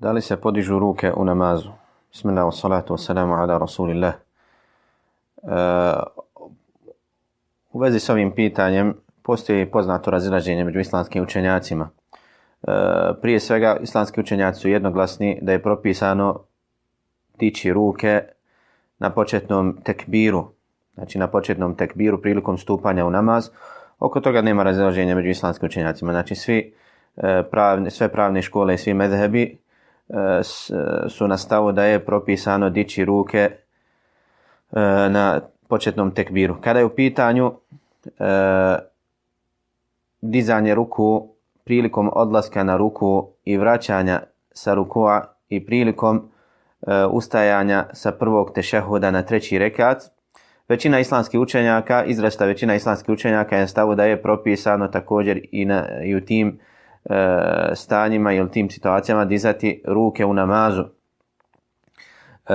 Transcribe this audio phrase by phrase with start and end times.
[0.00, 1.70] Da li se podižu ruke u namazu?
[2.12, 4.14] Bismillah, wa salatu, wa salamu ala rasulillah.
[5.42, 5.50] Uh,
[7.72, 11.88] u vezi s ovim pitanjem postoji poznato razilaženje među islamskim učenjacima.
[12.62, 12.72] Uh,
[13.22, 16.40] prije svega, islamski učenjaci su jednoglasni da je propisano
[17.36, 18.22] tići ruke
[18.98, 20.48] na početnom tekbiru,
[20.94, 23.50] znači na početnom tekbiru prilikom stupanja u namaz.
[23.98, 26.12] Oko toga nema razilaženja među islamskim učenjacima.
[26.12, 26.74] Znači svi,
[27.16, 29.58] uh, pravne, sve pravne škole i svi medhebi
[31.08, 33.50] su na stavu da je propisano dići ruke e,
[35.10, 36.56] na početnom tekbiru.
[36.60, 37.52] Kada je u pitanju
[38.04, 38.10] e,
[40.20, 41.28] dizanje ruku
[41.64, 44.20] prilikom odlaska na ruku i vraćanja
[44.52, 50.02] sa rukua i prilikom e, ustajanja sa prvog tešehuda na treći rekat,
[50.68, 56.02] većina islamskih učenjaka, izrasta većina islamskih učenjaka je stavu da je propisano također i, na,
[56.04, 56.58] i u tim
[57.04, 60.84] e, stanjima ili tim situacijama dizati ruke u namazu.
[62.48, 62.54] E,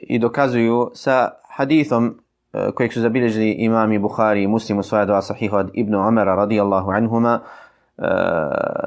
[0.00, 2.20] I dokazuju sa hadithom
[2.52, 6.34] e, kojeg su zabilježili imami Buhari i muslim u svoja dva sahiha od Ibnu Amara
[6.34, 7.40] radijallahu anhuma
[7.98, 8.02] e,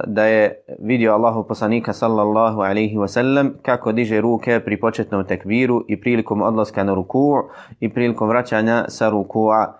[0.07, 6.01] da je vidio Allahu poslanika sallallahu alaihi wasallam kako diže ruke pri početnom tekbiru i
[6.01, 7.37] prilikom odlaska na ruku
[7.79, 9.73] i prilikom vraćanja sa rukua.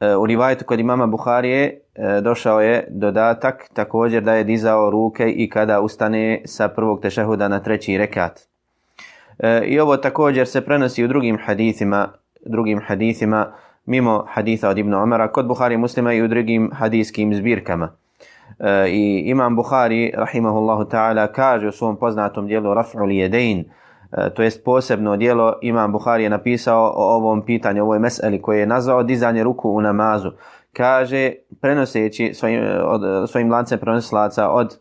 [0.00, 4.90] E, u rivajetu kod imama Buharije e, E, došao je dodatak također da je dizao
[4.90, 8.40] ruke i kada ustane sa prvog tešahuda na treći rekat.
[9.38, 12.08] E, I ovo također se prenosi u drugim hadithima,
[12.46, 13.52] drugim hadithima
[13.86, 17.92] mimo haditha od Ibn Omara kod Buhari muslima i u drugim hadijskim zbirkama.
[18.58, 23.64] E, I imam Buhari, rahimahullahu ta'ala, kaže u svom poznatom dijelu Raf'ul Jedein,
[24.12, 28.60] E, to jest posebno dijelo Imam Buhari je napisao o ovom pitanju, ovoj meseli koje
[28.60, 30.30] je nazvao dizanje ruku u namazu.
[30.72, 34.78] Kaže, prenoseći svojim, od, svojim lancem prenoslaca od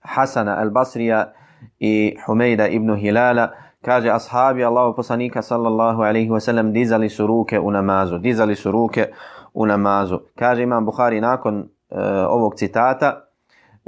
[0.00, 1.24] Hasana al-Basrija
[1.78, 3.48] i Humejda ibn Hilala,
[3.82, 8.70] kaže, ashabi Allahu poslanika sallallahu alaihi wa sallam dizali su ruke u namazu, dizali su
[8.70, 9.06] ruke
[9.54, 10.20] u namazu.
[10.34, 13.28] Kaže Imam Buhari nakon uh, ovog citata,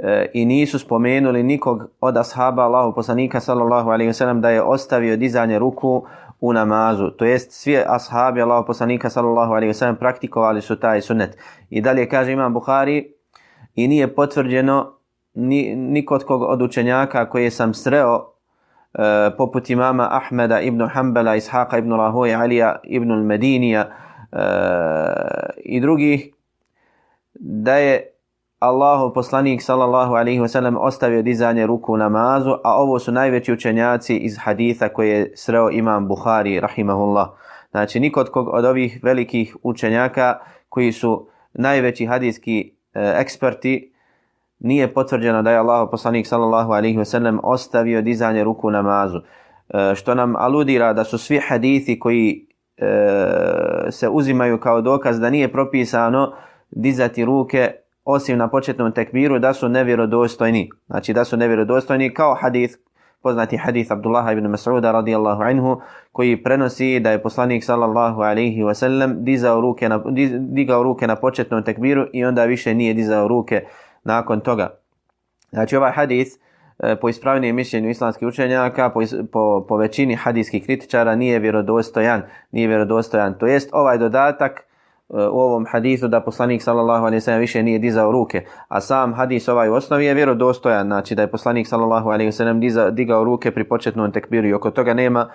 [0.03, 4.61] E, i nisu spomenuli nikog od ashaba Allahu poslanika sallallahu alaihi wa sallam da je
[4.61, 6.05] ostavio dizanje ruku
[6.41, 7.11] u namazu.
[7.11, 11.37] To jest svi ashabi Allahu poslanika sallallahu alaihi wasallam praktikovali su taj sunnet.
[11.69, 13.13] I dalje kaže Imam Buhari
[13.75, 14.93] i nije potvrđeno
[15.33, 18.33] ni kod kog od učenjaka koje sam sreo
[18.93, 23.85] e, poput imama Ahmeda ibn Hanbala, Ishaqa ibn Rahoja, Alija ibn al-Medinija
[24.31, 24.37] e,
[25.57, 26.33] i drugih
[27.33, 28.10] da je
[28.61, 34.17] Allahu poslanik sallallahu alaihi wasallam ostavio dizanje ruku u namazu, a ovo su najveći učenjaci
[34.17, 37.27] iz haditha koje je sreo imam Buhari, rahimahullah.
[37.71, 40.39] Znači, nikod kog od ovih velikih učenjaka
[40.69, 43.93] koji su najveći hadijski e, eksperti,
[44.59, 49.17] nije potvrđeno da je Allahu poslanik sallallahu alaihi wasallam ostavio dizanje ruku u namazu.
[49.69, 52.47] E, što nam aludira da su svi hadithi koji
[52.77, 56.33] e, se uzimaju kao dokaz da nije propisano
[56.71, 60.69] dizati ruke osim na početnom tekbiru da su nevjerodostojni.
[60.87, 62.75] Znači da su nevjerodostojni kao hadith,
[63.21, 68.73] poznati hadith Abdullah ibn Mas'uda radijallahu anhu koji prenosi da je poslanik sallallahu alaihi wa
[68.73, 70.03] sallam dizao ruke na,
[70.39, 73.65] digao ruke na početnom tekbiru i onda više nije dizao ruke
[74.03, 74.69] nakon toga.
[75.49, 76.31] Znači ovaj hadith
[76.79, 79.01] e, po ispravnijem mišljenju islamskih učenjaka, po,
[79.31, 83.37] po, po većini hadijskih kritičara nije vjerodostojan, nije vjerodostojan.
[83.37, 84.70] To jest ovaj dodatak
[85.13, 89.13] u ovom hadisu da poslanik sallallahu alejhi ve sellem više nije dizao ruke, a sam
[89.13, 92.61] hadis ovaj u osnovi je vjerodostojan, znači da je poslanik sallallahu alejhi ve sellem
[92.91, 95.27] digao ruke pri početnom tekbiru i oko toga nema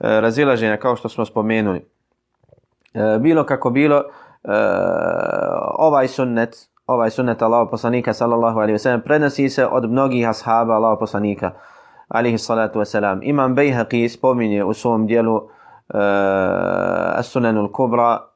[0.00, 1.84] e, razilaženja kao što smo spomenuli.
[2.94, 4.04] E, bilo kako bilo, e,
[5.78, 6.56] ovaj sunnet,
[6.86, 11.50] ovaj sunnet Allahov poslanika sallallahu alejhi ve sellem prenosi se od mnogih ashaba Allahov poslanika
[12.08, 13.20] alejhi salatu ve selam.
[13.22, 15.50] Imam Bejhaqi spominje u svom dijelu uh,
[17.18, 18.33] As-Sunanul Kubra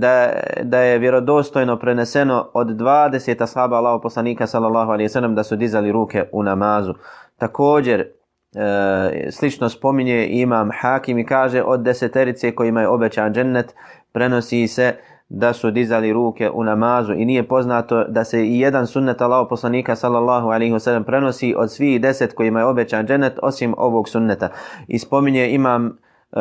[0.00, 5.56] da, da je vjerodostojno preneseno od 20 ashaba Allaho poslanika sallallahu alaihi sallam da su
[5.56, 6.94] dizali ruke u namazu.
[7.38, 13.74] Također, e, slično spominje imam Hakim i kaže od deseterice kojima je obećan džennet
[14.12, 14.94] prenosi se
[15.28, 19.48] da su dizali ruke u namazu i nije poznato da se i jedan sunnet Allaho
[19.48, 24.48] poslanika sallallahu alaihi sallam prenosi od svih deset kojima je obećan džennet osim ovog sunneta.
[24.88, 25.98] I spominje imam
[26.36, 26.40] Eh,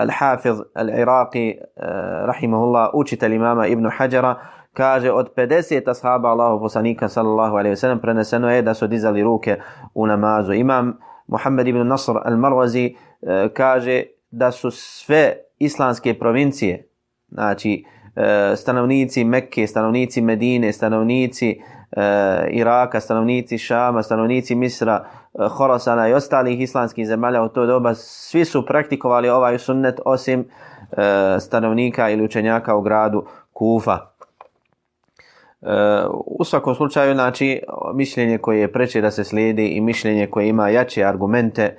[0.00, 1.60] Al-Hafiz Al-Iraqi eh,
[2.26, 4.36] rahimahullah učitelj imama Ibn Hajara
[4.72, 9.22] kaže od 50 ashaba Allahu poslanika sallallahu alejhi ve sellem preneseno je da su dizali
[9.22, 9.60] ruke
[9.94, 10.52] u namazu.
[10.52, 16.88] Imam Muhammed ibn Nasr al-Marwazi eh, kaže da su sve islamske provincije,
[17.28, 17.84] znači
[18.56, 21.60] stanovnici Mekke, stanovnici Medine, stanovnici
[22.50, 25.04] Iraka, stanovnici Šama, stanovnici Misra,
[25.38, 30.40] Eh, Horasana i ostalih islamskih zemalja u to doba, svi su praktikovali ovaj sunnet osim
[30.92, 33.98] e, stanovnika ili učenjaka u gradu Kufa.
[35.62, 37.62] Eh, u svakom slučaju, znači,
[37.94, 41.78] mišljenje koje je preče da se slijedi i mišljenje koje ima jače argumente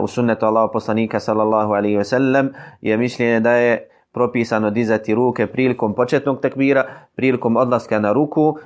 [0.00, 5.46] u sunnetu Allaho poslanika sallallahu alaihi ve sellem je mišljenje da je propisano dizati ruke
[5.46, 6.84] prilikom početnog takbira,
[7.16, 8.58] prilikom odlaska na ruku,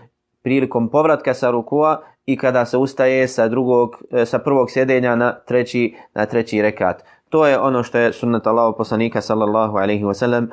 [0.49, 5.33] prilikom povratka sa rukua i kada se ustaje sa drugog e, sa prvog sjedenja na
[5.33, 7.05] treći na treći rekat.
[7.29, 10.49] To je ono što je sunnet Allahov poslanika sallallahu alejhi ve sellem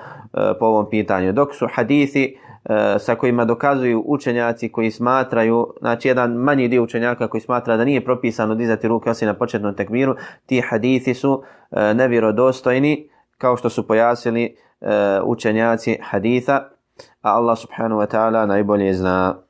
[0.60, 1.32] po ovom pitanju.
[1.32, 7.28] Dok su hadisi e, sa kojima dokazuju učenjaci koji smatraju, znači jedan manji dio učenjaka
[7.28, 10.16] koji smatra da nije propisano dizati ruke osim na početnom tekmiru,
[10.46, 14.56] ti hadisi su e, nevjerodostojni kao što su pojasnili
[15.24, 16.70] učenjaci haditha,
[17.22, 19.45] a Allah subhanahu wa ta'ala najbolje zna.